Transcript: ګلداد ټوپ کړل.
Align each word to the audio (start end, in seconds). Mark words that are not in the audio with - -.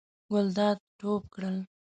ګلداد 0.31 0.77
ټوپ 0.99 1.23
کړل. 1.33 1.57